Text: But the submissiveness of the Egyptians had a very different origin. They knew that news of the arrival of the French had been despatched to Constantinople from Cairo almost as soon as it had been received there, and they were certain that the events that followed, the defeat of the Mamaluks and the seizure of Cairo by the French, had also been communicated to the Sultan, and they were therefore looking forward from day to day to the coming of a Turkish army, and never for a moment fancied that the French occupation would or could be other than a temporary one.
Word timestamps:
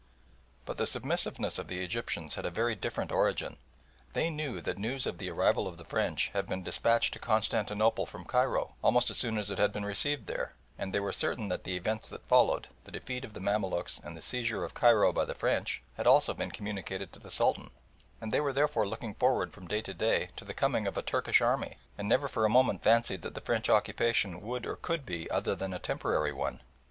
But 0.65 0.77
the 0.77 0.87
submissiveness 0.87 1.59
of 1.59 1.67
the 1.67 1.83
Egyptians 1.83 2.33
had 2.33 2.43
a 2.43 2.49
very 2.49 2.73
different 2.73 3.11
origin. 3.11 3.57
They 4.13 4.31
knew 4.31 4.59
that 4.61 4.79
news 4.79 5.05
of 5.05 5.19
the 5.19 5.29
arrival 5.29 5.67
of 5.67 5.77
the 5.77 5.85
French 5.85 6.29
had 6.29 6.47
been 6.47 6.63
despatched 6.63 7.13
to 7.13 7.19
Constantinople 7.19 8.07
from 8.07 8.25
Cairo 8.25 8.73
almost 8.81 9.11
as 9.11 9.17
soon 9.17 9.37
as 9.37 9.51
it 9.51 9.59
had 9.59 9.71
been 9.71 9.85
received 9.85 10.25
there, 10.25 10.53
and 10.75 10.91
they 10.91 10.99
were 10.99 11.11
certain 11.11 11.49
that 11.49 11.65
the 11.65 11.77
events 11.77 12.09
that 12.09 12.27
followed, 12.27 12.67
the 12.85 12.91
defeat 12.91 13.23
of 13.23 13.33
the 13.35 13.39
Mamaluks 13.39 14.01
and 14.03 14.17
the 14.17 14.23
seizure 14.23 14.63
of 14.63 14.73
Cairo 14.73 15.13
by 15.13 15.23
the 15.23 15.35
French, 15.35 15.83
had 15.97 16.07
also 16.07 16.33
been 16.33 16.49
communicated 16.49 17.13
to 17.13 17.19
the 17.19 17.29
Sultan, 17.29 17.69
and 18.19 18.31
they 18.31 18.41
were 18.41 18.53
therefore 18.53 18.87
looking 18.87 19.13
forward 19.13 19.53
from 19.53 19.67
day 19.67 19.83
to 19.83 19.93
day 19.93 20.29
to 20.35 20.43
the 20.43 20.55
coming 20.55 20.87
of 20.87 20.97
a 20.97 21.03
Turkish 21.03 21.41
army, 21.41 21.77
and 21.95 22.09
never 22.09 22.27
for 22.27 22.43
a 22.43 22.49
moment 22.49 22.81
fancied 22.81 23.21
that 23.21 23.35
the 23.35 23.39
French 23.41 23.69
occupation 23.69 24.41
would 24.41 24.65
or 24.65 24.77
could 24.77 25.05
be 25.05 25.29
other 25.29 25.53
than 25.53 25.75
a 25.75 25.77
temporary 25.77 26.33
one. 26.33 26.59